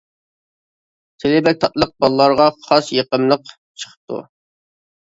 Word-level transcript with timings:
تىلى 1.23 1.43
بەك 1.49 1.61
تاتلىق 1.65 1.93
بالىلارغا 2.05 2.49
خاس 2.65 2.91
يېقىملىق 2.99 3.47
چىقىپتۇ. 3.61 4.29